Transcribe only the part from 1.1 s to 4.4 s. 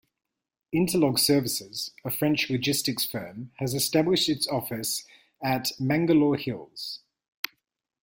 Services, a French logistics firm has established